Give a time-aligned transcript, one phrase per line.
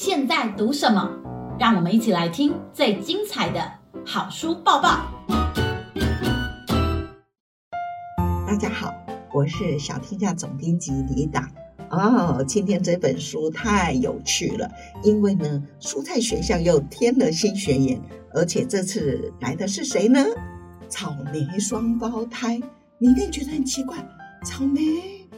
[0.00, 1.10] 现在读什么？
[1.58, 3.68] 让我们一起来听最精彩的
[4.06, 5.08] 好书报报。
[8.46, 8.94] 大家好，
[9.34, 11.50] 我是小天下总编辑李达。
[11.90, 14.70] 哦，今天这本书太有趣了，
[15.02, 18.00] 因为呢，蔬菜学校又添了新学员，
[18.32, 20.24] 而且这次来的是谁呢？
[20.88, 22.60] 草莓双胞胎。
[22.98, 23.96] 你一定觉得很奇怪，
[24.44, 24.80] 草莓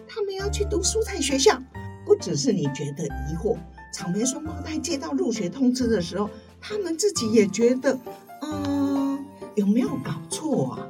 [0.07, 1.59] 他们要去读蔬菜学校，
[2.05, 3.57] 不只是你觉得疑惑。
[3.93, 6.29] 草莓双胞胎接到入学通知的时候，
[6.61, 7.99] 他们自己也觉得，
[8.43, 10.87] 嗯，有没有搞错啊？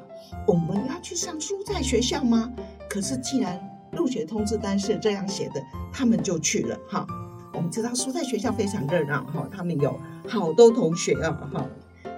[0.47, 2.51] 我们要去上蔬菜学校吗？
[2.89, 3.61] 可是既然
[3.93, 7.07] 入学通知单是这样写的，他们就去了哈。
[7.53, 11.67] 我们知道蔬菜学校非常热闹哈，他们有好多同学啊哈。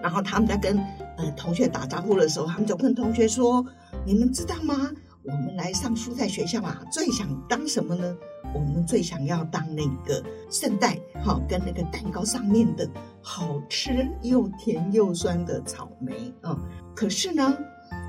[0.03, 0.77] 然后他们在跟
[1.17, 3.65] 呃同学打招呼的时候，他们就跟同学说
[4.05, 4.91] ：“你们知道吗？
[5.23, 8.17] 我们来上蔬菜学校啊，最想当什么呢？
[8.55, 12.89] 我们最想要当那个圣代，哈，跟那个蛋糕上面的
[13.21, 16.59] 好吃又甜又酸的草莓啊。
[16.95, 17.57] 可是呢，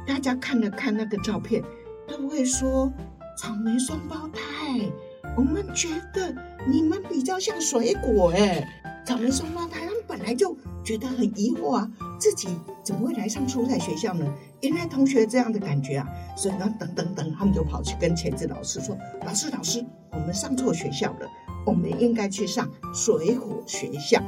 [0.05, 1.63] 大家看了看那个照片，
[2.07, 2.91] 都会说
[3.37, 4.81] 草莓双胞胎。
[5.35, 6.35] 我们觉得
[6.67, 8.67] 你们比较像水果，哎，
[9.05, 11.89] 草莓双胞胎，他们本来就。”觉得很疑惑啊，
[12.23, 14.25] 自己怎么会来上蔬菜学校呢？
[14.61, 16.07] 原来同学这样的感觉啊，
[16.37, 21.29] 所以呢，等等等，他们就跑去跟茄子老师说：“老师，老师，我们上错学校了，
[21.65, 24.21] 我们应该去上水果学校。”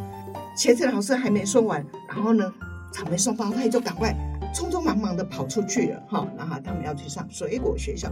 [0.59, 2.53] 茄子老师还没说完，然后呢，
[2.91, 4.13] 草莓双胞胎就赶快
[4.53, 8.11] 匆匆忙忙的跑出去了，哈，然后他们要去上水果学校。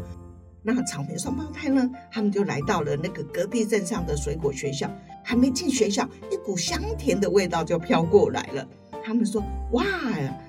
[0.62, 1.90] 那草莓双胞胎呢？
[2.10, 4.90] 他们就来到了那个隔壁镇上的水果学校。
[5.26, 8.66] 还没进学校，一股香甜的味道就飘过来了。
[9.06, 9.84] 他们说：“哇，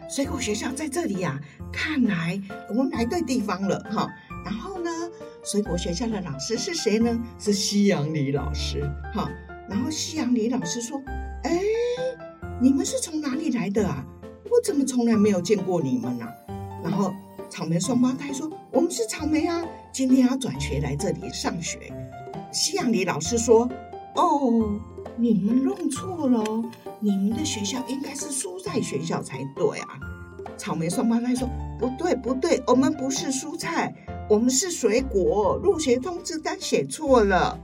[0.08, 1.40] 水果学校在这里呀！
[1.72, 4.08] 看来我们来对地方了哈。”
[4.44, 4.90] 然后呢，
[5.42, 7.18] 水果学校的老师是谁呢？
[7.38, 9.28] 是西洋李老师哈。
[9.68, 11.00] 然后西洋李老师说
[11.42, 11.60] ：“哎，
[12.60, 14.04] 你们是从哪里来的啊？
[14.44, 16.26] 我怎么从来没有见过你们呢？”
[16.84, 17.12] 然后
[17.48, 19.62] 草莓双胞胎说：“我们是草莓啊。”
[19.92, 21.92] 今天要转学来这里上学，
[22.52, 23.68] 西洋李老师说
[24.16, 24.78] ：“哦，
[25.16, 26.44] 你们弄错了，
[27.04, 29.88] 你们的学校应该是蔬菜学校才对啊。”
[30.56, 31.46] 草莓双胞胎说
[31.78, 33.94] ：“不对，不对，我们不是蔬菜，
[34.30, 35.60] 我们是水果。
[35.62, 37.60] 入学通知单写错了。”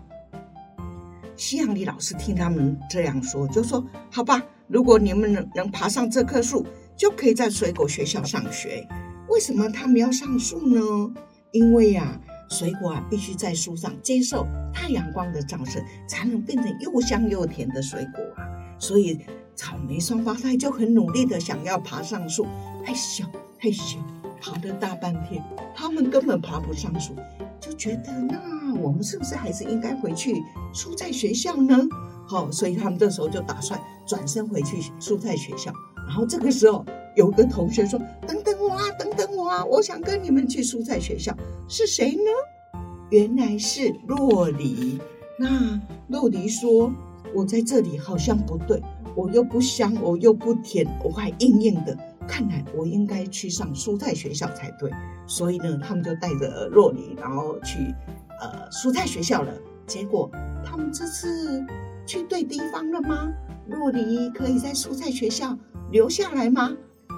[1.36, 8.86] 西洋里老师听他们这样说，就说：“好吧，如果你们能能爬上这棵树，就可以在水果学校上学。
[9.28, 11.14] 为什么他们要上树呢？”
[11.52, 12.20] 因为呀，
[12.50, 18.49] 水果啊必须在树上接受太阳光的照射，才能变成又香又甜的水果啊。
[18.80, 19.20] 所以
[19.54, 22.44] 草莓双胞胎就很努力的想要爬上树，
[22.84, 23.24] 太小
[23.56, 23.98] 太小，
[24.40, 25.40] 爬了大半天，
[25.76, 27.14] 他们根本爬不上树，
[27.60, 30.42] 就觉得那我们是不是还是应该回去
[30.74, 31.78] 蔬菜学校呢？
[32.26, 35.72] 好，所以他们这时候就打算转身回去蔬菜学校。
[36.08, 36.84] 然后这个时候。
[37.16, 41.36] 有个同学说：“等等我啊，等等我啊，我想跟你们去蔬菜学校。”
[41.68, 42.80] 是谁呢？
[43.10, 45.00] 原来是洛梨。
[45.36, 46.92] 那洛梨说
[47.34, 48.82] ：“我在这里好像不对，
[49.14, 51.96] 我又不香，我又不甜，我还硬硬的。
[52.28, 54.90] 看来我应该去上蔬菜学校才对。”
[55.26, 57.94] 所以呢，他们就带着洛梨，然后去
[58.40, 59.52] 呃蔬菜学校了。
[59.86, 60.30] 结果
[60.64, 61.64] 他们这次
[62.06, 63.32] 去对地方了吗？
[63.68, 65.56] 洛梨可以在蔬菜学校
[65.90, 66.76] 留下来吗？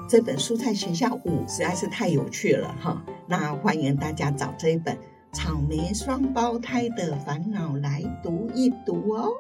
[0.09, 4.95] 这本蔬菜学校五实在是太有趣了哈，那欢迎大家找这一本
[5.33, 9.31] 《草莓双胞胎的烦恼》来读一读哦。